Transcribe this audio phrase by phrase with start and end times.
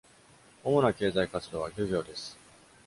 [0.63, 2.35] 主な経済活動は漁業です。